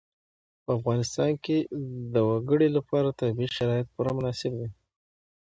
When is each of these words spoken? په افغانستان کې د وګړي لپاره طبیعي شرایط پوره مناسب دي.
په 0.63 0.71
افغانستان 0.79 1.31
کې 1.45 1.57
د 2.13 2.15
وګړي 2.29 2.69
لپاره 2.77 3.15
طبیعي 3.19 3.49
شرایط 3.57 3.87
پوره 3.93 4.11
مناسب 4.17 4.51
دي. 4.59 4.69